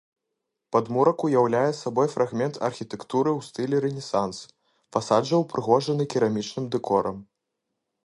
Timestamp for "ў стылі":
3.35-3.77